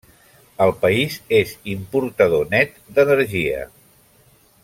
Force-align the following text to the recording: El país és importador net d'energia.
El 0.65 0.71
país 0.85 1.17
és 1.41 1.51
importador 1.75 2.49
net 2.55 2.75
d'energia. 2.97 3.61